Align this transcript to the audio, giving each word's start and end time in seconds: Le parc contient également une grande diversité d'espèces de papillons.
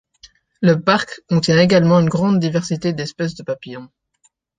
Le 0.61 0.77
parc 0.81 1.21
contient 1.29 1.59
également 1.59 1.99
une 1.99 2.09
grande 2.09 2.39
diversité 2.39 2.91
d'espèces 2.91 3.35
de 3.35 3.43
papillons. 3.43 3.87